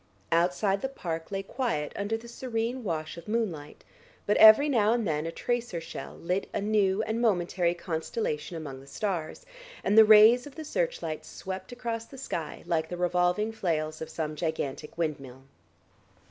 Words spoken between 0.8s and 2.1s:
the Park lay quiet